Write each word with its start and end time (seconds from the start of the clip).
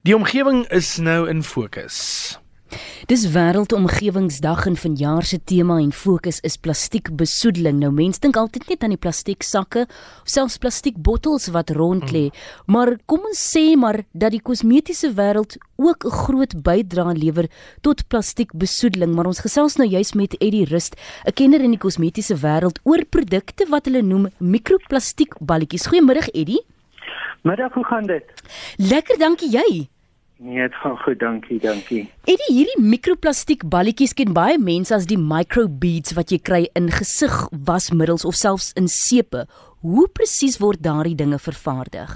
Die 0.00 0.14
omgewing 0.16 0.62
is 0.72 0.94
nou 0.96 1.26
in 1.28 1.42
fokus. 1.44 1.96
Dis 3.10 3.26
wêreldomgewingsdag 3.34 4.62
en 4.70 4.78
vanjaar 4.80 5.26
se 5.28 5.36
tema 5.44 5.76
en 5.76 5.90
fokus 5.92 6.38
is 6.40 6.56
plastiekbesoedeling. 6.56 7.82
Nou 7.82 7.90
mense 7.92 8.22
dink 8.24 8.38
altyd 8.40 8.64
net 8.72 8.86
aan 8.86 8.94
die 8.94 9.02
plastieksakke 9.02 9.82
of 9.90 10.32
selfs 10.32 10.56
plastiekbottels 10.62 11.50
wat 11.52 11.74
rond 11.76 12.08
lê, 12.16 12.30
mm. 12.30 12.72
maar 12.72 12.94
kom 13.04 13.28
ons 13.28 13.44
sê 13.52 13.76
maar 13.76 14.00
dat 14.16 14.32
die 14.32 14.40
kosmetiese 14.40 15.12
wêreld 15.20 15.58
ook 15.76 16.08
'n 16.08 16.16
groot 16.24 16.56
bydrae 16.64 17.14
lewer 17.20 17.52
tot 17.82 18.08
plastiekbesoedeling, 18.08 19.12
maar 19.12 19.26
ons 19.26 19.44
gesels 19.44 19.76
nou 19.76 19.88
juis 19.88 20.14
met 20.14 20.32
Eddie 20.40 20.64
Rust, 20.64 20.96
'n 21.26 21.36
kenner 21.36 21.60
in 21.60 21.76
die 21.76 21.84
kosmetiese 21.84 22.40
wêreld 22.40 22.80
oor 22.84 23.04
produkte 23.04 23.68
wat 23.68 23.84
hulle 23.84 24.02
noem 24.02 24.32
mikroplastiekballetjies. 24.38 25.88
Goeiemôre 25.92 26.24
Eddie. 26.32 26.64
Middag, 27.42 27.72
hoe 27.72 27.84
gaan 27.84 28.06
dit? 28.06 28.24
Lekker, 28.76 29.18
dankie 29.18 29.48
jy. 29.50 29.88
Nee, 30.36 30.60
dit 30.60 30.74
gaan 30.74 30.96
goed, 30.98 31.18
dankie, 31.18 31.58
dankie. 31.60 32.02
Eddie, 32.28 32.48
hierdie 32.52 32.82
mikroplastiek 32.84 33.64
balletjies 33.68 34.12
ken 34.16 34.32
baie 34.36 34.58
mense 34.60 34.92
as 34.94 35.06
die 35.08 35.18
microbeads 35.20 36.14
wat 36.16 36.32
jy 36.32 36.38
kry 36.40 36.60
in 36.76 36.88
gesig 36.92 37.34
wasmiddels 37.68 38.24
of 38.28 38.36
selfs 38.36 38.70
in 38.80 38.88
sepe. 38.92 39.46
Hoe 39.84 40.06
presies 40.16 40.58
word 40.60 40.80
daardie 40.84 41.16
dinge 41.16 41.38
vervaardig? 41.40 42.12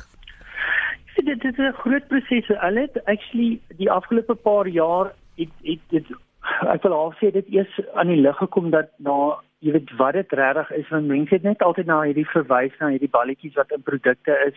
Ja, 1.16 1.34
dit 1.34 1.44
is 1.44 1.58
'n 1.58 1.72
groot 1.72 2.08
proses. 2.08 2.48
Hulle 2.48 2.80
het 2.80 3.04
actually 3.04 3.60
die 3.76 3.90
afgelope 3.90 4.34
paar 4.34 4.66
jaar 4.68 5.12
het 5.36 5.52
het 5.62 5.80
dit 5.88 6.06
ek 6.72 6.82
wil 6.82 6.92
al 6.92 7.14
sê 7.20 7.30
dit 7.32 7.46
eers 7.48 7.80
aan 7.94 8.12
die 8.12 8.20
lig 8.20 8.36
gekom 8.36 8.70
dat 8.70 8.90
na 8.98 9.40
jy 9.64 9.72
weet 9.72 9.92
wat 9.96 10.12
dit 10.12 10.32
regtig 10.32 10.70
is 10.70 10.88
want 10.88 11.06
mense 11.06 11.34
het 11.34 11.42
net 11.42 11.62
altyd 11.62 11.86
na 11.86 12.02
hierdie 12.02 12.28
verwys 12.32 12.76
na 12.80 12.88
hierdie 12.88 13.12
balletjies 13.16 13.54
wat 13.54 13.72
in 13.72 13.82
produkte 13.82 14.36
is 14.46 14.54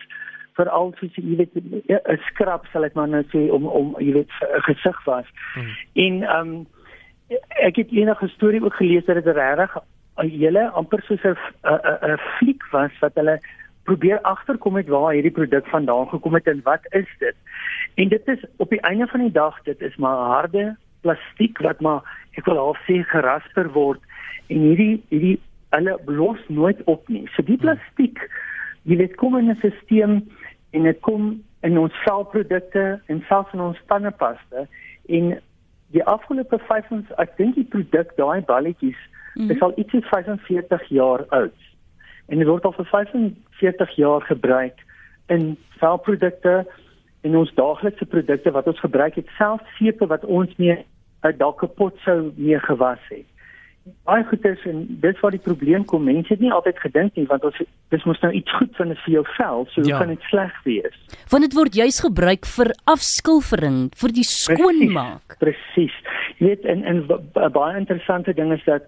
veral 0.58 0.92
soos 0.98 1.14
jy 1.14 1.36
weet 1.38 1.54
'n 1.56 2.18
skrap 2.30 2.66
sal 2.72 2.84
ek 2.84 2.96
maar 2.98 3.08
nou 3.08 3.22
sê 3.34 3.46
om 3.54 3.66
om 3.66 3.94
jy 3.98 4.12
weet 4.18 4.32
'n 4.42 4.64
gesig 4.70 5.04
was. 5.04 5.28
Hmm. 5.54 5.70
En 6.06 6.22
ehm 6.22 6.48
um, 6.48 6.66
ek 7.68 7.76
het 7.76 7.92
enige 7.92 8.28
storie 8.28 8.64
ook 8.64 8.74
gelees 8.74 9.04
dat 9.04 9.22
dit 9.22 9.34
regtig 9.36 9.76
'n 10.16 10.28
hele 10.28 10.68
amper 10.70 11.02
soos 11.02 11.24
'n 11.24 11.36
'n 11.62 12.12
'n 12.12 12.18
fliek 12.38 12.62
was 12.70 12.92
wat 13.00 13.14
hulle 13.14 13.40
probeer 13.84 14.20
agterkom 14.20 14.76
het 14.76 14.88
waar 14.88 15.12
hierdie 15.12 15.38
produk 15.40 15.66
vandaan 15.66 16.08
gekom 16.08 16.34
het 16.34 16.46
en 16.46 16.60
wat 16.64 16.84
is 16.90 17.08
dit? 17.18 17.36
En 17.94 18.08
dit 18.08 18.28
is 18.28 18.44
op 18.56 18.70
die 18.70 18.80
einde 18.80 19.06
van 19.06 19.20
die 19.20 19.32
dag 19.32 19.62
dit 19.62 19.80
is 19.80 19.96
maar 19.96 20.16
harde 20.16 20.76
plastiek 21.00 21.58
wat 21.58 21.80
maar 21.80 22.02
ek 22.32 22.44
wil 22.44 22.56
half 22.56 22.78
sê 22.86 23.02
gerasper 23.02 23.70
word 23.72 24.00
en 24.46 24.58
hierdie 24.58 25.02
hierdie 25.08 25.40
hulle 25.70 25.98
los 26.06 26.40
nooit 26.48 26.84
op 26.84 27.08
nie. 27.08 27.28
So 27.32 27.42
die 27.42 27.56
hmm. 27.56 27.64
plastiek 27.64 28.18
jy 28.88 28.96
weet 28.96 29.16
kom 29.20 29.36
in 29.36 29.50
'n 29.50 29.56
stelsel 29.60 30.22
en 30.70 30.82
dit 30.82 31.00
kom 31.00 31.44
in 31.60 31.78
ons 31.78 32.02
selprodukte 32.04 33.00
en 33.06 33.22
selfs 33.28 33.52
in 33.52 33.60
ons 33.60 33.80
tandepasta 33.86 34.66
en 35.06 35.30
die 35.94 36.04
afgelope 36.04 36.58
5 36.68 36.90
ons 36.96 37.14
ek 37.22 37.36
dink 37.38 37.56
die 37.56 37.68
produk 37.72 38.12
daai 38.16 38.40
balletjies 38.50 38.98
mm 38.98 39.42
-hmm. 39.42 39.50
is 39.50 39.62
al 39.62 39.72
ietsie 39.76 40.02
45 40.02 40.84
jaar 40.88 41.24
oud. 41.28 41.58
En 42.26 42.38
dit 42.38 42.46
word 42.46 42.64
al 42.64 42.72
vir 42.72 42.84
45 42.84 43.96
jaar 43.96 44.22
gebruik 44.22 44.84
in 45.26 45.56
selprodukte 45.78 46.66
en 47.20 47.36
ons 47.36 47.54
daaglikse 47.54 48.06
produkte 48.06 48.50
wat 48.50 48.66
ons 48.66 48.80
gebruik 48.80 49.14
het 49.14 49.28
selfs 49.38 49.76
sepe 49.78 50.06
wat 50.06 50.24
ons 50.24 50.56
mee 50.56 50.84
uit 51.20 51.38
dalk 51.38 51.58
kapot 51.58 51.96
sou 52.04 52.32
mee 52.36 52.58
gewas 52.58 53.02
het 53.08 53.26
baie 54.08 54.24
goed 54.24 54.44
is 54.44 54.64
en 54.68 54.84
dis 55.02 55.20
waar 55.20 55.34
die 55.34 55.42
probleem 55.42 55.84
kom. 55.84 56.04
Mense 56.04 56.32
het 56.34 56.40
nie 56.40 56.52
altyd 56.52 56.78
gedink 56.78 57.16
nie 57.16 57.26
want 57.30 57.44
ons 57.44 57.58
dis 57.92 58.04
mos 58.04 58.20
nou 58.20 58.32
iets 58.32 58.52
goed 58.58 58.76
van 58.76 58.92
'n 58.92 58.98
vir 59.04 59.12
jou 59.14 59.24
vel, 59.36 59.66
so 59.70 59.82
ja. 59.84 59.98
kan 59.98 60.08
dit 60.08 60.22
sleg 60.30 60.52
wees. 60.64 60.96
Want 61.30 61.42
dit 61.42 61.54
word 61.54 61.74
juis 61.74 62.00
gebruik 62.00 62.46
vir 62.46 62.72
afskilfering, 62.84 63.90
vir 63.96 64.12
die 64.12 64.28
skoonmaak. 64.28 65.38
Presies. 65.38 65.96
Jy 66.38 66.46
weet 66.46 66.64
en 66.64 66.84
en 66.84 67.06
baie 67.52 67.76
interessante 67.76 68.34
ding 68.34 68.52
is 68.52 68.64
dat 68.64 68.82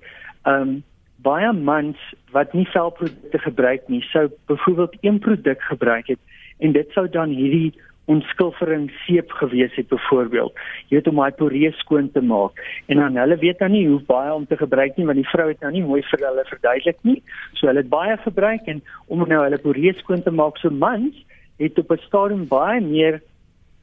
ehm 0.45 0.63
um, 0.63 0.83
baie 1.23 1.53
mans 1.53 1.97
wat 2.33 2.53
nie 2.53 2.67
velprodukte 2.73 3.39
gebruik 3.39 3.89
nie, 3.89 4.01
sou 4.13 4.31
byvoorbeeld 4.47 4.97
een 5.01 5.19
produk 5.19 5.63
gebruik 5.63 6.07
het 6.07 6.19
en 6.59 6.73
dit 6.73 6.89
sou 6.97 7.09
dan 7.09 7.29
hierdie 7.29 7.75
onskilfering 8.11 8.89
seep 9.05 9.33
gewees 9.39 9.75
het 9.79 9.89
byvoorbeeld. 9.89 10.59
Jy 10.89 10.97
weet 10.97 11.09
om 11.11 11.21
daai 11.23 11.37
poree 11.39 11.73
skoon 11.79 12.11
te 12.15 12.23
maak. 12.25 12.59
En 12.91 13.03
dan 13.03 13.19
hulle 13.21 13.37
weet 13.43 13.59
dan 13.63 13.75
nie 13.77 13.87
hoe 13.89 14.01
baie 14.07 14.33
om 14.35 14.47
te 14.47 14.59
gebruik 14.61 14.97
nie 14.97 15.07
want 15.07 15.21
die 15.21 15.31
vrou 15.33 15.49
het 15.49 15.61
nou 15.65 15.73
nie 15.75 15.85
mooi 15.87 16.03
vir 16.11 16.25
hulle 16.27 16.45
verduidelik 16.49 16.99
nie. 17.07 17.19
So 17.59 17.71
hulle 17.71 17.85
het 17.85 17.93
baie 17.93 18.17
gebruik 18.25 18.71
en 18.73 18.83
om 19.07 19.27
nou 19.29 19.43
hulle 19.45 19.61
poree 19.63 19.95
skoon 20.01 20.25
te 20.27 20.35
maak 20.35 20.59
so 20.59 20.71
mans 20.71 21.17
het 21.61 21.79
op 21.79 21.93
'n 21.93 22.07
stadium 22.07 22.47
baie 22.49 22.81
meer 22.81 23.21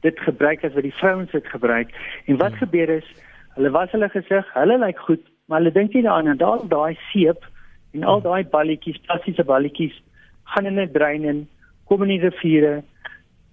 dit 0.02 0.20
gebruik 0.20 0.64
as 0.64 0.74
wat 0.74 0.82
die 0.82 0.98
vrouens 1.00 1.30
dit 1.30 1.46
gebruik. 1.46 1.88
En 2.26 2.36
wat 2.36 2.54
hmm. 2.54 2.58
gebeur 2.58 2.88
is 2.88 3.08
hulle 3.54 3.70
was 3.70 3.90
hulle 3.90 4.08
gesig, 4.08 4.52
hulle 4.54 4.78
lyk 4.78 4.98
goed, 4.98 5.24
maar 5.46 5.58
hulle 5.58 5.72
dink 5.72 5.94
nie 5.94 6.02
daaraan 6.02 6.36
dat 6.36 6.38
daai 6.38 6.68
daai 6.68 6.98
seep 7.12 7.46
en 7.94 8.04
al 8.04 8.20
daai 8.20 8.44
balletjies, 8.44 9.00
plastiese 9.06 9.44
balletjies 9.44 10.02
gaan 10.44 10.66
in 10.66 10.78
'n 10.80 10.92
drein 10.92 11.24
in 11.24 11.48
kom 11.88 12.02
in 12.02 12.08
die 12.08 12.28
riviere 12.28 12.82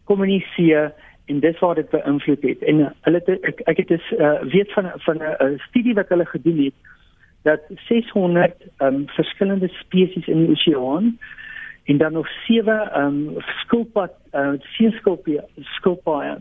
kommunikeer 0.05 0.93
en 1.25 1.39
dis 1.39 1.59
wat 1.59 1.75
dit 1.75 1.89
beïnvloed 1.89 2.41
het. 2.41 2.63
En 2.63 2.79
uh, 2.79 2.89
hulle 3.07 3.21
het, 3.25 3.45
ek 3.49 3.61
ek 3.71 3.77
het 3.83 3.87
dus 3.87 4.11
uh, 4.17 4.41
weet 4.53 4.73
van 4.73 4.91
van 5.07 5.17
'n 5.17 5.35
uh, 5.45 5.59
studie 5.67 5.93
wat 5.93 6.09
hulle 6.09 6.25
gedoen 6.25 6.63
het 6.63 6.77
dat 7.45 7.61
600 7.87 8.53
um, 8.61 8.69
ehm, 8.77 9.01
verskillende 9.05 9.67
spesies 9.67 10.27
in 10.27 10.39
die 10.45 10.49
oseaan 10.49 11.17
en 11.83 11.97
dan 11.97 12.13
nog 12.13 12.27
sewe 12.27 12.91
um, 12.97 13.33
skulpad 13.61 14.13
uh, 14.33 14.49
seeskulpie 14.59 15.39
skulpaaie 15.77 16.37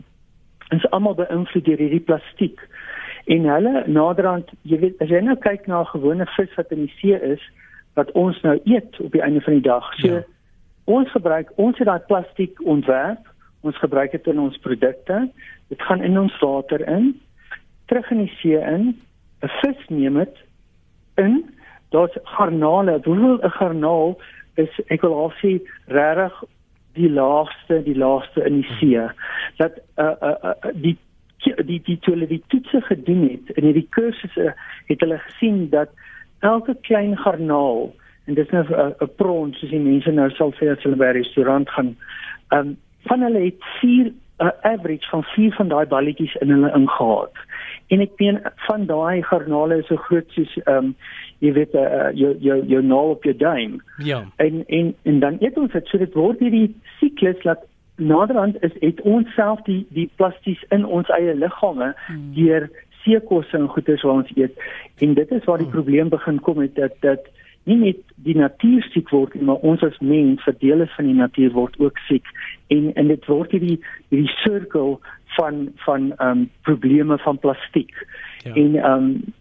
is 0.69 0.89
almal 0.89 1.13
beïnvloed 1.15 1.65
deur 1.65 1.77
hierdie 1.77 1.99
plastiek. 1.99 2.61
En 3.25 3.45
hulle 3.49 3.83
naderhand, 3.85 4.49
jy 4.61 4.79
weet, 4.81 4.97
as 5.01 5.09
jy 5.13 5.21
nou 5.21 5.37
kyk 5.41 5.67
na 5.67 5.81
'n 5.81 5.93
gewone 5.93 6.25
vis 6.37 6.55
wat 6.57 6.71
in 6.71 6.85
die 6.85 6.93
see 6.97 7.19
is 7.33 7.41
wat 7.93 8.11
ons 8.11 8.41
nou 8.41 8.59
eet 8.63 8.99
op 8.99 9.11
die 9.11 9.21
einde 9.21 9.41
van 9.41 9.53
die 9.53 9.67
dag. 9.69 9.93
So 10.01 10.07
ja. 10.07 10.23
ons 10.85 11.11
gebruik 11.11 11.51
ons 11.55 11.77
het 11.77 11.87
daai 11.87 12.01
plastiek 12.07 12.65
ontwerp 12.65 13.29
Ons 13.65 13.77
gebruik 13.81 14.13
dit 14.13 14.27
in 14.29 14.39
ons 14.39 14.57
produkte. 14.61 15.23
Dit 15.73 15.81
gaan 15.81 16.03
in 16.05 16.19
ons 16.21 16.35
water 16.39 16.83
in, 16.87 17.13
terug 17.89 18.11
in 18.13 18.25
die 18.25 18.33
see 18.39 18.59
in. 18.61 18.93
'n 19.41 19.51
Vis 19.61 19.87
neem 19.89 20.19
dit 20.21 20.37
in. 21.21 21.43
Daar's 21.89 22.17
garnale. 22.37 22.99
Hoeveel 23.03 23.39
'n 23.41 23.55
garnaal 23.57 24.17
is 24.55 24.69
ek 24.87 25.01
wil 25.01 25.13
al 25.13 25.33
sê 25.41 25.57
regtig 25.87 26.43
die 26.93 27.09
laagste, 27.09 27.81
die 27.83 27.97
laagste 27.97 28.45
in 28.45 28.61
die 28.61 28.69
see. 28.77 29.01
Dat 29.57 29.81
uh 29.97 30.15
uh, 30.21 30.35
uh 30.43 30.71
die 30.73 30.97
die 31.53 31.81
die 31.81 31.97
toe 31.99 32.13
hulle 32.13 32.27
die 32.27 32.43
toetse 32.47 32.81
gedoen 32.81 33.27
het 33.29 33.57
in 33.57 33.67
hierdie 33.69 33.87
kursusse 33.89 34.53
het 34.89 35.03
hulle 35.03 35.19
gesien 35.27 35.69
dat 35.69 35.89
elke 36.39 36.75
klein 36.87 37.17
garnaal 37.17 37.93
en 38.25 38.33
dit 38.33 38.45
is 38.45 38.53
nou 38.53 38.65
'n 38.65 39.09
prawn 39.15 39.53
soos 39.53 39.69
die 39.69 39.79
mense 39.79 40.11
nou 40.11 40.29
sal 40.29 40.53
sê 40.53 40.71
as 40.71 40.83
hulle 40.83 40.95
by 40.95 41.05
'n 41.05 41.17
restaurant 41.21 41.69
gaan 41.69 41.95
um 42.51 42.77
van 43.09 43.21
hulle 43.21 43.43
het 43.47 43.67
4 43.81 44.05
'n 44.05 44.43
uh, 44.43 44.51
average 44.61 45.09
van 45.09 45.23
4 45.23 45.53
van 45.53 45.67
daai 45.67 45.85
balletjies 45.85 46.35
in 46.35 46.49
hulle 46.49 46.71
ingehaal. 46.75 47.29
En 47.87 48.01
ek 48.01 48.11
meen 48.17 48.39
van 48.55 48.85
daai 48.85 49.21
garnale 49.23 49.77
is 49.77 49.87
so 49.87 49.95
groot 49.95 50.29
soos 50.35 50.57
ehm 50.63 50.77
um, 50.77 50.95
jy 51.39 51.51
weet 51.53 51.73
uh, 51.73 52.09
jou 52.13 52.35
jou 52.39 52.57
jou 52.65 52.81
naal 52.83 53.09
op 53.15 53.23
jou 53.23 53.35
duim. 53.35 53.81
Ja. 53.97 54.23
En 54.35 54.63
en 54.67 54.95
en 55.03 55.19
dan 55.19 55.37
eet 55.39 55.57
ons 55.57 55.71
dit 55.71 55.87
so 55.87 55.97
dit 55.97 56.13
word 56.13 56.39
hierdie 56.39 56.75
siklus 56.99 57.43
laat 57.43 57.63
naderhand 57.95 58.63
is 58.63 58.75
het 58.79 59.01
ons 59.01 59.33
self 59.35 59.61
die 59.69 59.85
die 59.89 60.09
plasties 60.15 60.63
in 60.69 60.85
ons 60.85 61.09
eie 61.15 61.35
liggame 61.35 61.93
hmm. 62.07 62.33
deur 62.35 62.69
seekosse 63.03 63.57
en 63.57 63.67
goeders 63.67 64.03
wat 64.03 64.23
ons 64.23 64.35
eet. 64.35 64.67
En 64.99 65.13
dit 65.13 65.31
is 65.31 65.43
waar 65.43 65.61
die 65.61 65.69
hmm. 65.69 65.75
probleem 65.75 66.09
begin 66.09 66.39
kom 66.39 66.57
met 66.57 66.75
dat 66.75 66.99
dat 66.99 67.29
nie 67.65 67.77
net 67.81 68.01
die 68.25 68.35
natuur 68.37 68.85
siek 68.93 69.09
word 69.13 69.33
nie, 69.35 69.45
maar 69.47 69.63
ons 69.65 69.83
as 69.85 69.97
mens, 69.99 70.43
verdeel 70.45 70.85
is 70.85 70.93
van 70.97 71.09
die 71.09 71.17
natuur 71.17 71.53
word 71.55 71.77
ook 71.81 71.97
siek 72.09 72.27
en 72.73 72.91
en 72.93 73.09
dit 73.13 73.25
word 73.29 73.53
hierdie 73.55 73.79
hierdie 74.13 74.33
sirkel 74.43 74.99
van 75.37 75.65
van 75.85 76.11
ehm 76.17 76.29
um, 76.29 76.45
probleme 76.67 77.17
van 77.17 77.39
plastiek. 77.39 77.93
Ja. 78.43 78.53
En 78.53 78.75
ehm 78.75 78.91
um, 78.91 79.33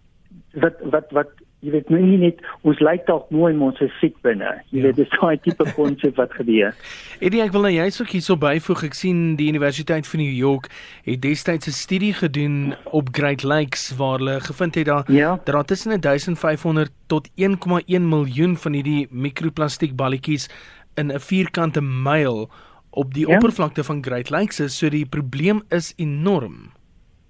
wat 0.64 0.80
wat 0.94 1.10
wat 1.10 1.30
jy 1.64 1.72
weet 1.72 1.90
nou 1.92 2.00
nie 2.02 2.18
net 2.20 2.42
ons 2.62 2.80
lyk 2.84 3.06
dalk 3.08 3.30
mooi 3.34 3.52
maar 3.56 3.72
ons 3.72 3.80
is 3.84 3.94
siek 4.00 4.16
binne. 4.26 4.50
Jy 4.70 4.80
ja. 4.80 4.86
weet 4.88 5.00
dis 5.00 5.14
daai 5.16 5.38
tipe 5.44 5.66
konsep 5.78 6.20
wat 6.20 6.34
gebeur. 6.36 6.76
Eddie 7.24 7.42
ek 7.44 7.54
wil 7.56 7.66
nou 7.66 7.72
juist 7.74 8.02
ook 8.04 8.12
hierso 8.16 8.36
byvoeg. 8.40 8.84
Ek 8.90 8.98
sien 8.98 9.22
die 9.40 9.48
Universiteit 9.52 10.08
van 10.10 10.22
New 10.22 10.36
York 10.36 10.68
het 11.08 11.22
destyds 11.24 11.70
'n 11.70 11.76
studie 11.78 12.12
gedoen 12.12 12.74
op 12.92 13.08
Great 13.16 13.42
Lakes 13.42 13.94
waar 13.96 14.18
hulle 14.18 14.40
gevind 14.40 14.74
het 14.74 14.86
daar 14.86 15.04
ja. 15.08 15.40
dat 15.44 15.54
daar 15.54 15.64
tussen 15.64 16.00
1500 16.00 16.92
tot 17.06 17.28
1,1 17.40 18.00
miljoen 18.00 18.56
van 18.56 18.72
hierdie 18.72 19.06
mikroplastiek 19.10 19.96
balletjies 19.96 20.48
in 20.94 21.12
'n 21.12 21.20
vierkante 21.20 21.80
myl 21.80 22.50
op 22.90 23.14
die 23.14 23.26
ja. 23.26 23.34
oppervlakte 23.34 23.84
van 23.84 24.04
Great 24.04 24.30
Lakes 24.30 24.60
is. 24.60 24.78
So 24.78 24.88
die 24.88 25.06
probleem 25.06 25.62
is 25.68 25.92
enorm. 25.96 26.72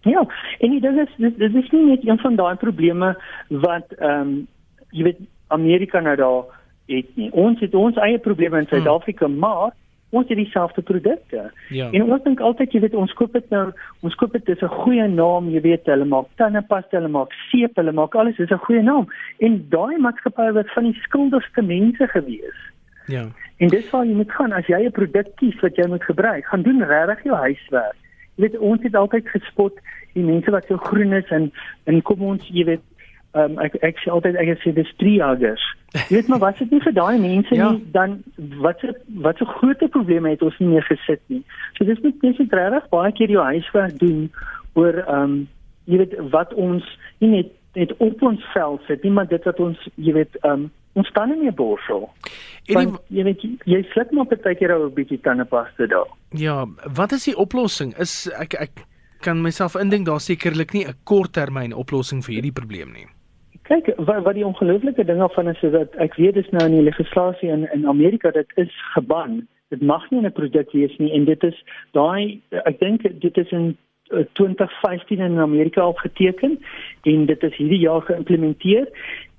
Ja, 0.05 0.27
en 0.59 0.81
dit 0.81 0.85
is 0.85 1.15
dit, 1.17 1.39
dit 1.39 1.55
is 1.55 1.71
nie 1.71 1.85
net 1.85 2.07
een 2.07 2.19
van 2.19 2.37
daai 2.37 2.57
probleme 2.57 3.15
wat 3.49 3.93
ehm 3.99 4.21
um, 4.21 4.47
jy 4.91 5.03
weet 5.03 5.21
Amerika 5.49 6.01
nou 6.01 6.17
daar 6.17 6.45
het 6.87 7.17
nie. 7.17 7.31
Ons 7.33 7.61
het 7.61 7.75
ons 7.75 7.97
eie 7.97 8.19
probleme 8.19 8.59
in. 8.59 8.67
Suid-Afrika, 8.67 9.27
hmm. 9.27 9.39
maar 9.39 9.73
ons 10.15 10.29
het 10.29 10.37
dieselfde 10.39 10.83
produkte. 10.83 11.51
Ja. 11.69 11.89
En 11.91 12.03
ons 12.03 12.23
dink 12.23 12.41
altyd 12.41 12.77
jy 12.77 12.83
weet 12.85 12.95
ons 12.95 13.15
koop 13.19 13.33
dit 13.35 13.49
nou, 13.51 13.65
ons 14.07 14.15
koop 14.21 14.37
dit 14.37 14.49
is 14.49 14.63
'n 14.63 14.77
goeie 14.85 15.09
naam, 15.09 15.49
jy 15.51 15.61
weet 15.61 15.91
hulle 15.91 16.05
maak 16.05 16.29
tandepasta, 16.37 16.97
hulle 16.97 17.09
maak 17.09 17.33
seep, 17.51 17.77
hulle 17.77 17.93
maak 17.93 18.15
alles, 18.15 18.37
dis 18.37 18.51
'n 18.51 18.67
goeie 18.67 18.83
naam. 18.83 19.09
En 19.39 19.67
daai 19.69 19.99
maatskappy 19.99 20.53
was 20.53 20.73
van 20.75 20.85
die 20.85 21.01
skuldigste 21.03 21.63
mense 21.63 22.09
gewees. 22.09 22.61
Ja. 23.07 23.27
En 23.59 23.69
dis 23.69 23.91
waar 23.91 24.07
jy 24.07 24.15
moet 24.15 24.33
gaan 24.33 24.53
as 24.53 24.67
jy 24.67 24.85
'n 24.87 24.91
produk 24.91 25.37
kies 25.37 25.61
wat 25.61 25.77
jy 25.77 25.87
moet 25.89 26.05
gebruik, 26.05 26.45
gaan 26.45 26.63
doen 26.63 26.83
regtig 26.83 27.25
jou 27.25 27.37
huiswerk. 27.37 28.04
Jy 28.35 28.47
weet 28.47 28.59
ons 28.59 28.83
het 28.83 28.97
altyd 28.99 29.29
gespot 29.31 29.79
die 30.15 30.25
mense 30.25 30.51
wat 30.51 30.67
so 30.69 30.77
groen 30.77 31.13
is 31.13 31.31
en 31.35 31.51
en 31.91 32.03
kom 32.03 32.23
ons 32.23 32.45
jy 32.49 32.67
weet 32.71 32.85
um, 33.39 33.59
ek 33.63 33.77
ek 33.87 34.03
sê 34.03 34.13
altyd 34.15 34.39
ek 34.41 34.61
sê 34.63 34.75
dis 34.75 34.93
drie 35.03 35.17
jagers. 35.19 35.65
Jy 35.95 36.07
weet 36.19 36.31
maar 36.33 36.43
wat 36.43 36.61
dit 36.63 36.71
nie 36.75 36.83
vir 36.85 36.97
daai 36.97 37.19
mense 37.23 37.55
ja. 37.55 37.71
nie 37.73 37.83
dan 37.97 38.21
wat 38.63 38.83
se 38.83 38.95
wat 39.27 39.39
so 39.39 39.51
groot 39.59 39.83
probleme 39.97 40.35
het 40.35 40.43
ons 40.43 40.59
nie 40.63 40.73
meer 40.75 40.87
gesit 40.91 41.23
nie. 41.33 41.43
So 41.79 41.87
dis 41.89 42.03
net 42.07 42.23
net 42.27 42.41
regtig 42.61 42.89
baie 42.95 43.13
keer 43.19 43.35
jou 43.35 43.51
huiswerk 43.51 43.99
doen 44.03 44.31
oor 44.75 45.03
ehm 45.05 45.21
um, 45.21 45.37
jy 45.85 46.01
weet 46.01 46.15
wat 46.33 46.55
ons 46.57 46.87
nie 47.21 47.31
net 47.35 47.53
net 47.75 47.93
op 47.99 48.23
ons 48.23 48.41
vel 48.55 48.79
sit 48.87 49.03
nie 49.05 49.13
maar 49.13 49.27
dit 49.29 49.45
wat 49.51 49.61
ons 49.61 49.81
jy 49.95 50.15
weet 50.17 50.41
ehm 50.43 50.67
um, 50.67 50.73
ons 50.95 51.09
staan 51.09 51.33
in 51.33 51.47
'n 51.47 51.55
borsel. 51.55 52.11
En 52.67 52.99
jy 53.09 53.25
weet 53.25 53.43
jy 53.65 53.83
sluk 53.93 54.11
maar 54.11 54.27
baie 54.27 54.55
keer 54.55 54.73
ou 54.73 54.87
'n 54.87 54.95
bietjie 54.95 55.21
tandepasta 55.21 55.87
daar. 55.87 56.09
Ja, 56.31 56.67
wat 56.95 57.13
is 57.13 57.25
die 57.25 57.37
oplossing? 57.37 57.95
Is 57.99 58.31
ek 58.39 58.55
ek 58.55 58.87
kan 59.25 59.43
myself 59.43 59.75
indink 59.81 60.07
daar 60.07 60.21
sekerlik 60.21 60.73
nie 60.73 60.87
'n 60.87 60.97
korttermyn 61.05 61.73
oplossing 61.73 62.25
vir 62.25 62.35
hierdie 62.35 62.59
probleem 62.61 62.93
nie. 62.93 63.07
Kyk, 63.63 63.87
wat 63.97 64.23
wat 64.25 64.35
die 64.35 64.47
ongelooflike 64.47 65.05
ding 65.05 65.21
af 65.21 65.35
van 65.35 65.49
is 65.49 65.63
is 65.63 65.73
dat 65.73 65.95
ek 65.97 66.15
weet 66.15 66.35
dis 66.35 66.51
nou 66.51 66.65
in 66.67 66.77
die 66.77 66.89
legislasie 66.91 67.49
in 67.49 67.69
in 67.73 67.87
Amerika 67.87 68.31
dit 68.31 68.51
is 68.57 68.73
geban. 68.95 69.49
Dit 69.69 69.83
mag 69.83 70.11
nie 70.11 70.21
'n 70.21 70.33
produk 70.33 70.73
wees 70.73 70.99
nie 70.99 71.13
en 71.13 71.25
dit 71.25 71.43
is 71.43 71.65
daai 71.93 72.41
ek 72.51 72.79
dink 72.81 73.03
dit 73.21 73.37
is 73.37 73.51
in 73.51 73.77
2015 74.33 75.19
in 75.19 75.39
Amerika 75.39 75.81
al 75.81 75.93
geteken 75.93 76.59
en 77.03 77.27
dit 77.27 77.43
is 77.43 77.57
hierdie 77.57 77.81
jaar 77.81 78.03
geïmplementeer 78.03 78.87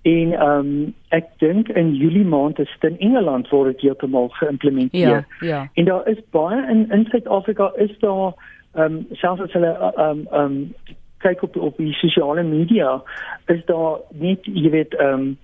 en 0.06 0.34
ehm 0.34 0.58
um, 0.60 0.94
ek 1.10 1.30
dink 1.42 1.70
in 1.74 1.96
Julie 1.98 2.26
maand 2.26 2.60
is 2.60 2.70
dit 2.80 2.92
in 2.92 3.00
Engeland 3.08 3.50
word 3.50 3.72
dit 3.72 3.88
heeltemal 3.88 4.28
geïmplementeer. 4.38 5.08
Ja, 5.10 5.26
ja. 5.40 5.70
En 5.74 5.86
daar 5.86 6.08
is 6.08 6.20
baie 6.30 6.60
in 6.70 6.90
in 6.92 7.06
Suid-Afrika 7.10 7.72
is 7.76 7.96
daar 8.00 8.34
ehm 8.74 8.84
um, 8.84 9.06
selfs 9.12 9.42
as 9.42 9.54
hulle 9.58 9.72
ehm 9.80 10.10
um, 10.10 10.28
ehm 10.32 10.44
um, 10.44 10.74
kyk 11.18 11.42
op 11.44 11.58
op 11.58 11.78
die 11.78 11.94
sosiale 11.94 12.44
media 12.44 13.02
is 13.46 13.66
daar 13.66 13.98
net 14.12 14.46
jy 14.46 14.70
weet 14.70 14.94
ehm 14.94 15.26
um, 15.26 15.38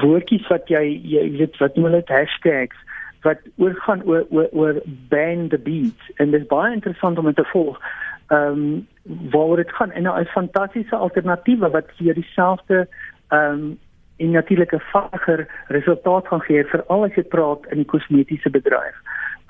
woordjies 0.00 0.46
wat 0.48 0.72
jy 0.72 0.84
jy 1.04 1.24
weet 1.36 1.58
wat 1.60 1.76
noem 1.76 1.90
hulle 1.90 2.02
hashtags 2.06 2.80
wat 3.28 3.42
oorgaan 3.56 4.04
oor 4.08 4.24
oor 4.30 4.48
oor 4.52 4.80
ban 5.12 5.48
the 5.48 5.58
beats 5.58 6.12
en 6.16 6.30
dit 6.30 6.40
is 6.40 6.48
baie 6.48 6.72
interessant 6.72 7.18
om 7.18 7.28
dit 7.28 7.36
te 7.36 7.44
volg. 7.52 7.76
Ehm 8.28 8.62
um, 8.62 8.86
waar 9.30 9.56
dit 9.56 9.70
gaan 9.72 9.90
en 9.90 10.02
daar 10.02 10.20
is 10.20 10.32
fantastiese 10.34 10.96
alternatiewe 10.96 11.70
wat 11.70 11.92
vir 11.98 12.14
dieselfde 12.14 12.88
ehm 13.28 13.52
um, 13.52 13.78
en 14.16 14.30
natuurlike 14.30 14.78
vinniger 14.80 15.46
resultaat 15.68 16.28
gaan 16.28 16.40
gee 16.40 16.62
vir 16.64 16.82
al 16.92 17.04
as 17.04 17.16
jy 17.18 17.22
praat 17.22 17.66
in 17.68 17.82
die 17.82 17.90
kosmetiese 17.92 18.50
bedryf. 18.50 18.96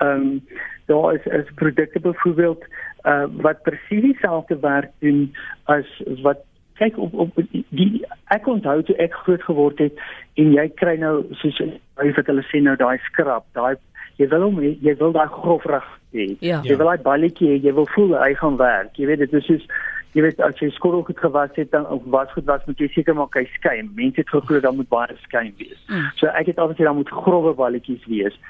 Ehm 0.03 0.27
um, 0.27 0.43
daar 0.87 1.15
is 1.15 1.25
is 1.25 1.55
produkte 1.55 2.01
byvoorbeeld 2.01 2.65
uh, 3.03 3.25
wat 3.47 3.63
presies 3.63 4.03
dieselfde 4.03 4.59
werk 4.59 4.91
doen 4.99 5.35
as 5.65 6.03
wat 6.23 6.39
kyk 6.79 6.99
op 6.99 7.15
op 7.15 7.39
die 7.69 8.05
ek 8.35 8.47
onthou 8.47 8.83
toe 8.83 8.97
ek 9.03 9.15
groot 9.25 9.43
geword 9.43 9.79
het 9.79 10.01
en 10.41 10.53
jy 10.53 10.69
kry 10.81 10.97
nou 11.01 11.15
soos 11.41 11.61
wat 11.97 12.31
hulle 12.31 12.45
sê 12.51 12.61
nou 12.63 12.77
daai 12.81 12.99
skrap 13.09 13.47
daai 13.59 13.77
jy 14.21 14.29
wil 14.33 14.49
hom 14.49 14.61
jy 14.63 14.95
wil 15.01 15.15
daai 15.17 15.29
grof 15.33 15.65
reg 15.73 15.89
hê 16.17 16.29
ja. 16.41 16.61
jy 16.65 16.77
wil 16.77 16.93
daai 16.93 17.05
balletjie 17.09 17.57
jy 17.57 17.75
wil 17.79 17.89
voel 17.95 18.17
hy 18.21 18.33
gaan 18.41 18.59
werk 18.61 19.01
jy 19.01 19.09
weet 19.11 19.25
dit 19.25 19.39
is 19.41 19.49
soos 19.49 19.69
jy 20.17 20.25
weet 20.25 20.41
as 20.41 20.61
jy 20.63 20.71
skool 20.75 21.03
goed 21.05 21.19
gewas 21.21 21.53
het 21.61 21.71
dan 21.71 21.87
of 21.93 22.05
was 22.17 22.33
goed 22.33 22.49
was 22.49 22.65
moet 22.67 22.81
jy 22.81 22.89
seker 22.95 23.15
maak 23.15 23.37
hy 23.37 23.45
skyn 23.59 23.93
mense 23.95 24.23
het 24.23 24.33
geglo 24.33 24.61
dan 24.65 24.79
moet 24.81 24.89
baie 24.89 25.19
skyn 25.29 25.53
wees 25.61 25.81
mm. 25.89 26.09
so 26.17 26.33
ek 26.33 26.53
het 26.53 26.63
altyd 26.63 26.87
dan 26.89 26.97
moet 27.03 27.13
grove 27.25 27.53
balletjies 27.61 28.09
wees 28.09 28.41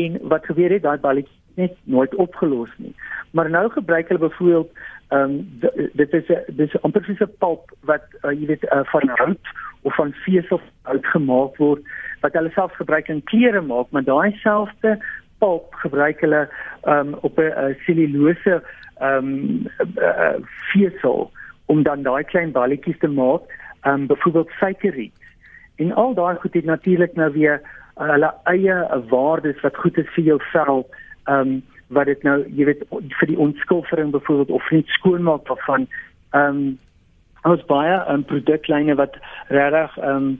en 0.00 0.18
wat 0.32 0.46
gebeur 0.46 0.72
het 0.72 0.86
daai 0.86 0.98
balletjies 1.02 1.40
net 1.54 1.76
nooit 1.84 2.14
opgelos 2.14 2.70
nie. 2.76 2.94
Maar 3.30 3.50
nou 3.50 3.70
gebruik 3.70 4.08
hulle 4.08 4.28
byvoorbeeld 4.28 4.70
ehm 5.08 5.22
um, 5.22 5.60
dit 5.92 6.12
is 6.12 6.28
'n 6.28 6.42
dis 6.60 6.82
amper 6.82 7.04
soos 7.04 7.20
'n 7.20 7.36
pulp 7.38 7.72
wat 7.80 8.04
uh, 8.22 8.30
jy 8.40 8.46
weet 8.46 8.64
uh, 8.64 8.80
van 8.92 9.08
hout 9.08 9.46
of 9.82 9.94
van 9.94 10.12
vesel 10.12 10.60
uitgemaak 10.82 11.56
word 11.56 11.82
wat 12.20 12.32
hulle 12.32 12.50
self 12.50 12.72
gebruik 12.72 13.08
in 13.08 13.22
klere 13.22 13.60
maak, 13.60 13.86
maar 13.90 14.04
daai 14.04 14.32
selfde 14.42 14.98
pulp 15.38 15.74
gebruik 15.74 16.20
hulle 16.20 16.48
ehm 16.82 17.08
um, 17.08 17.14
op 17.20 17.38
'n 17.38 17.76
selulose 17.84 18.62
ehm 19.00 19.28
um, 19.28 19.66
uh, 19.96 20.36
vesel 20.72 21.30
om 21.66 21.82
dan 21.82 22.02
daai 22.02 22.24
klein 22.24 22.52
balletjies 22.52 22.98
te 22.98 23.08
maak, 23.08 23.42
ehm 23.82 23.94
um, 23.94 24.06
byvoorbeeld 24.06 24.50
suikerriet. 24.60 25.14
En 25.76 25.92
al 25.92 26.14
daai 26.14 26.36
goed 26.36 26.54
het 26.54 26.64
natuurlik 26.64 27.14
nou 27.14 27.32
weer 27.32 27.60
uh, 27.96 28.10
hulle 28.10 28.34
eie 28.44 28.76
waardes 29.08 29.60
wat 29.60 29.76
goed 29.76 29.98
is 29.98 30.14
vir 30.14 30.24
jou 30.24 30.38
vel 30.52 30.86
ehm 31.24 31.40
um, 31.40 31.62
wat 31.90 32.06
dit 32.06 32.22
nou 32.22 32.36
jy 32.54 32.64
weet 32.68 32.84
vir 33.18 33.26
die 33.26 33.38
onskulvering 33.38 34.12
byvoorbeeld 34.14 34.50
of 34.54 34.70
net 34.70 34.94
skoonmaak 34.98 35.46
daarvan 35.48 35.86
ehm 36.30 36.62
um, 36.62 36.78
ons 37.50 37.64
baie 37.66 37.96
'n 37.96 38.14
um, 38.14 38.24
produklyne 38.24 38.94
wat 38.94 39.16
regtig 39.48 39.98
ehm 39.98 40.16
um, 40.16 40.38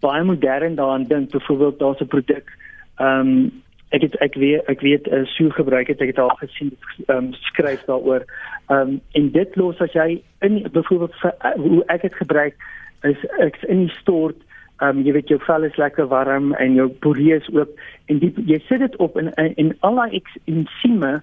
baie 0.00 0.24
modern 0.24 0.74
daaraan 0.74 1.04
dink 1.04 1.30
byvoorbeeld 1.30 1.78
daar's 1.78 2.00
'n 2.00 2.12
produk 2.16 2.50
ehm 2.96 3.20
um, 3.20 3.62
ek 3.88 4.06
het 4.06 4.16
ek 4.24 4.34
weet 4.34 4.70
ek 4.72 4.80
weet 4.80 5.06
uh, 5.08 5.24
so 5.36 5.50
gebruik 5.50 5.88
het 5.92 6.00
ek 6.00 6.14
het 6.14 6.18
al 6.18 6.32
gesien 6.40 6.72
ehm 7.06 7.16
um, 7.16 7.32
skryf 7.50 7.84
daaroor. 7.90 8.24
Ehm 8.68 8.80
um, 8.80 9.00
en 9.12 9.30
dit 9.30 9.56
los 9.56 9.80
as 9.80 9.92
jy 9.92 10.22
in 10.40 10.62
byvoorbeeld 10.72 11.14
uh, 11.24 11.54
hoe 11.56 11.84
ek 11.86 12.02
het 12.02 12.14
gebruik 12.14 12.56
is 13.02 13.20
ek 13.38 13.60
in 13.68 13.86
die 13.86 13.94
stort 14.00 14.40
Ehm 14.82 14.98
um, 14.98 15.04
jy 15.06 15.12
weet 15.14 15.28
jou 15.30 15.38
vel 15.46 15.64
is 15.68 15.76
lekker 15.78 16.08
warm 16.10 16.52
en 16.58 16.74
jou 16.74 16.88
porie 17.04 17.30
is 17.36 17.46
oop 17.54 17.70
en 18.10 18.18
die, 18.18 18.32
jy 18.42 18.58
sit 18.66 18.82
dit 18.82 18.96
op 18.98 19.14
en 19.20 19.30
en 19.34 19.70
al 19.86 20.00
daai 20.00 20.22
ensieme 20.50 21.20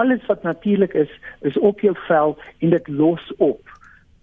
alles 0.00 0.24
wat 0.26 0.42
natuurlik 0.42 0.94
is 0.96 1.12
is 1.44 1.58
op 1.58 1.84
jou 1.84 1.92
vel 2.06 2.32
en 2.64 2.72
dit 2.72 2.88
los 2.88 3.26
op 3.36 3.73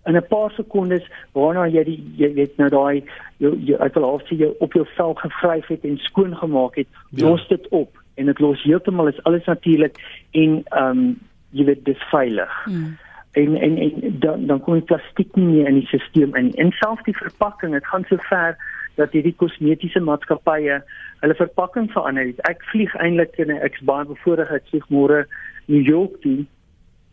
in 0.05 0.17
'n 0.17 0.27
paar 0.27 0.51
sekondes 0.51 1.05
waarna 1.33 1.67
jy 1.67 1.83
die 1.83 1.99
jy 2.17 2.33
weet 2.33 2.57
nou 2.57 2.69
daai 2.69 3.03
jy 3.37 3.75
ek 3.79 3.93
wil 3.93 4.05
al 4.05 4.21
sien 4.25 4.37
jy 4.37 4.53
op 4.59 4.73
jou 4.73 4.85
vel 4.95 5.13
gevryf 5.13 5.67
het 5.67 5.83
en 5.83 5.97
skoon 5.97 6.35
gemaak 6.35 6.75
het 6.75 6.87
ja. 7.09 7.27
los 7.27 7.47
dit 7.47 7.67
op 7.69 7.97
en 8.15 8.25
dit 8.25 8.39
los 8.39 8.63
heeltemal 8.63 9.07
is 9.07 9.23
alles 9.23 9.45
natuurlik 9.45 9.95
en 10.31 10.63
ehm 10.69 10.97
um, 10.97 11.19
jy 11.51 11.65
weet 11.65 11.85
dis 11.85 12.03
veilig. 12.11 12.51
Hmm 12.63 12.97
en 13.31 13.55
en 13.55 13.77
en 13.77 14.19
dan 14.19 14.45
dan 14.45 14.61
kom 14.61 14.73
die 14.73 14.83
plastiek 14.83 15.35
nie 15.35 15.45
meer 15.45 15.67
in 15.67 15.79
die 15.79 15.85
stelsel 15.87 16.35
in. 16.35 16.53
En 16.53 16.71
selfs 16.71 17.03
die 17.03 17.17
verpakking, 17.17 17.73
dit 17.73 17.85
gaan 17.85 18.05
so 18.09 18.17
ver 18.29 18.57
dat 18.95 19.11
hierdie 19.11 19.35
kosmetiese 19.35 19.99
maatskappye 19.99 20.81
hulle 21.19 21.35
verpakking 21.35 21.91
verander 21.91 22.27
het. 22.27 22.41
Ek 22.49 22.63
vlieg 22.73 22.95
eintlik 22.99 23.37
en 23.39 23.53
ek's 23.55 23.83
baie 23.87 24.05
bevoorreg 24.05 24.51
ek 24.57 24.67
vlieg 24.71 24.89
môre 24.89 25.23
New 25.71 25.83
York 25.87 26.19
toe 26.25 26.41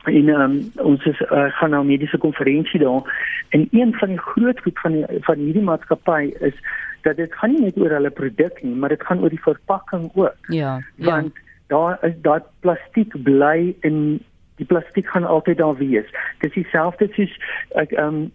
en 0.08 0.28
um, 0.34 0.58
ons 0.84 1.04
is 1.06 1.20
uh, 1.20 1.48
gaan 1.60 1.70
nou 1.70 1.84
mediese 1.84 2.18
konferensie 2.18 2.80
daar 2.80 3.08
en 3.56 3.68
een 3.70 3.94
van 3.94 4.08
die 4.08 4.20
groot 4.20 4.60
goed 4.60 4.78
van 4.82 4.92
die, 4.92 5.04
van 5.26 5.42
hierdie 5.42 5.64
maatskappy 5.64 6.32
is 6.50 6.56
dat 7.02 7.16
dit 7.16 7.34
gaan 7.34 7.52
nie 7.54 7.60
net 7.60 7.78
oor 7.78 7.94
hulle 7.96 8.10
produk 8.10 8.62
nie, 8.62 8.74
maar 8.74 8.92
dit 8.92 9.02
gaan 9.02 9.20
oor 9.22 9.32
die 9.32 9.42
verpakking 9.42 10.10
ook. 10.14 10.34
Ja. 10.54 10.80
Want 10.96 11.34
ja. 11.34 11.42
daar 11.66 11.98
is 12.08 12.16
daai 12.22 12.40
plastiek 12.60 13.14
bly 13.22 13.74
in 13.86 14.18
die 14.58 14.66
plastiek 14.66 15.06
gaan 15.06 15.24
altyd 15.24 15.58
daar 15.58 15.76
wees. 15.76 16.08
Dis 16.42 16.52
dieselfde 16.52 17.08
soos 17.14 17.38
ek 17.84 17.94
ehm 17.96 18.24
um, 18.24 18.26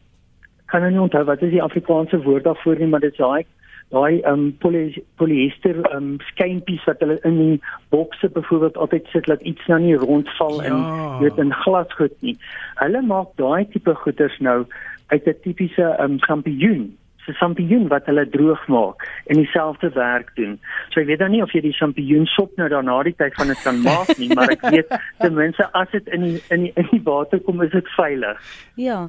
kan 0.72 0.82
nou 0.82 0.92
nie 0.92 1.04
onthou 1.04 1.22
wat 1.28 1.42
is 1.46 1.52
die 1.54 1.62
Afrikaanse 1.62 2.18
woord 2.24 2.48
daarvoor 2.48 2.80
nie, 2.80 2.88
maar 2.90 3.04
dit 3.04 3.12
is 3.12 3.20
daai 3.22 3.44
daai 3.94 4.22
ehm 4.22 4.34
um, 4.34 4.46
poly, 4.64 4.86
polyester 5.22 5.78
ehm 5.82 5.98
um, 5.98 6.16
skynpies 6.32 6.84
wat 6.90 7.04
hulle 7.06 7.20
in 7.30 7.38
die 7.42 7.60
bokse 7.94 8.30
byvoorbeeld 8.34 8.78
altyd 8.78 9.12
sit 9.14 9.30
dat 9.30 9.46
iets 9.54 9.70
nou 9.72 9.80
nie 9.84 9.96
rondval 10.02 10.60
ja. 10.64 10.72
en 10.72 11.22
weet 11.22 11.38
in 11.38 11.54
glas 11.66 11.94
goed 12.00 12.18
nie. 12.26 12.36
Hulle 12.82 13.02
maak 13.14 13.38
daai 13.42 13.70
tipe 13.76 13.96
goeders 14.06 14.40
nou 14.40 14.66
uit 15.14 15.28
'n 15.28 15.40
tipiese 15.46 15.88
ehm 15.88 16.12
um, 16.12 16.20
champignon 16.28 16.92
se 17.26 17.34
champignon 17.34 17.88
wat 17.88 18.06
hulle 18.10 18.26
droog 18.30 18.68
maak 18.68 19.08
en 19.26 19.40
dieselfde 19.40 19.90
werk 19.96 20.32
doen. 20.36 20.58
So 20.92 21.02
ek 21.02 21.08
weet 21.08 21.22
dan 21.24 21.32
nie 21.32 21.44
of 21.44 21.54
jy 21.56 21.62
die 21.64 21.76
champignon 21.78 22.28
sop 22.34 22.56
nou 22.60 22.70
daarna 22.72 23.00
die 23.08 23.16
tyd 23.20 23.36
van 23.40 23.52
dit 23.52 23.62
kan 23.64 23.82
maak 23.86 24.12
nie, 24.20 24.30
maar 24.36 24.52
ek 24.52 24.66
weet 24.76 24.92
ten 25.24 25.36
minste 25.38 25.70
as 25.80 25.92
dit 25.96 26.08
in 26.16 26.28
die 26.28 26.40
in 26.50 26.68
die 26.68 26.74
in 26.80 26.90
die 26.92 27.04
water 27.06 27.42
kom 27.48 27.64
is 27.64 27.72
dit 27.76 27.94
veilig. 27.98 28.40
Ja. 28.76 29.08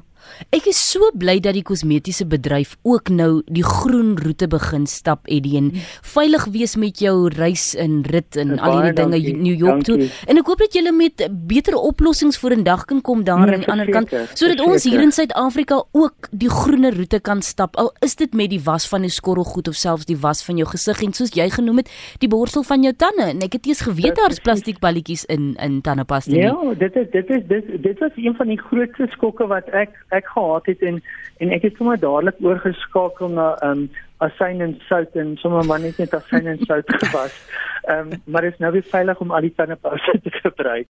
Ek 0.55 0.67
is 0.69 0.79
so 0.79 1.09
bly 1.15 1.37
dat 1.43 1.55
die 1.57 1.63
kosmetiese 1.65 2.25
bedryf 2.29 2.75
ook 2.83 3.09
nou 3.09 3.41
die 3.47 3.63
groen 3.63 4.15
roete 4.19 4.47
begin 4.51 4.85
stap 4.87 5.27
Edien. 5.31 5.71
Veilig 6.05 6.45
wees 6.53 6.75
met 6.79 6.99
jou 6.99 7.29
reis 7.33 7.73
in 7.79 8.01
rit 8.07 8.37
en 8.39 8.57
al 8.59 8.79
hierdie 8.79 8.95
dinge 8.99 9.19
New 9.37 9.57
York 9.57 9.85
dankie. 9.85 10.09
toe. 10.09 10.27
En 10.31 10.39
ek 10.41 10.51
hoop 10.51 10.63
dat 10.63 10.75
julle 10.77 10.93
met 10.95 11.25
beter 11.47 11.77
oplossings 11.79 12.39
vorendag 12.41 12.85
kan 12.85 13.01
kom 13.01 13.23
daar 13.23 13.45
nee, 13.45 13.53
aan 13.55 13.63
die 13.63 13.71
ander 13.71 13.91
kant 13.91 14.13
sodat 14.33 14.61
ons 14.65 14.83
hier 14.83 15.01
in 15.01 15.11
Suid-Afrika 15.15 15.81
ook 15.91 16.29
die 16.31 16.49
groene 16.49 16.91
roete 16.95 17.19
kan 17.19 17.41
stap. 17.41 17.77
Al 17.77 17.93
is 18.05 18.15
dit 18.15 18.33
met 18.33 18.49
die 18.49 18.61
was 18.63 18.87
van 18.91 19.05
die 19.05 19.13
skorrelgoed 19.13 19.67
of 19.71 19.79
selfs 19.79 20.07
die 20.09 20.17
was 20.17 20.43
van 20.45 20.59
jou 20.59 20.67
gesig 20.69 21.03
en 21.05 21.13
soos 21.13 21.33
jy 21.35 21.47
genoem 21.53 21.83
het, 21.83 21.91
die 22.19 22.29
borsel 22.31 22.63
van 22.63 22.83
jou 22.83 22.93
tande. 22.93 23.29
En 23.33 23.43
ek 23.45 23.59
het 23.59 23.69
eers 23.69 23.83
geweet 23.85 24.17
daar's 24.19 24.41
plastiekballetjies 24.43 25.25
in 25.31 25.53
in 25.61 25.81
tandepasta 25.85 26.31
nie. 26.31 26.43
Ja, 26.43 26.73
dit 26.79 26.95
is 26.95 27.09
dit 27.11 27.29
is 27.29 27.43
dit 27.47 27.83
dit 27.83 27.99
was 27.99 28.11
een 28.15 28.35
van 28.35 28.51
die 28.51 28.59
grootste 28.59 29.07
skokke 29.13 29.47
wat 29.47 29.69
ek 29.73 29.95
ek 30.15 30.33
gehad 30.33 30.65
het 30.71 30.81
en 30.81 31.01
en 31.43 31.51
ek 31.51 31.67
het 31.67 31.75
sommer 31.77 31.99
dadelik 31.99 32.41
oorgeskakel 32.41 33.31
na 33.35 33.53
ehm 33.59 33.85
um, 33.85 33.87
asyn 34.23 34.61
en 34.63 34.77
sout 34.87 35.15
en 35.19 35.33
sommer 35.37 35.65
maar 35.67 35.81
net 35.83 35.97
net 35.99 36.13
asyn 36.15 36.47
en 36.47 36.61
sout 36.65 36.93
gewas. 37.03 37.35
Ehm 37.83 38.13
um, 38.13 38.21
maar 38.25 38.47
dit 38.47 38.53
is 38.53 38.59
nou 38.63 38.71
weer 38.71 38.87
veilig 38.91 39.19
om 39.19 39.31
al 39.31 39.47
die 39.47 39.53
tandepasta 39.55 40.19
te 40.23 40.31
gebruik. 40.31 40.87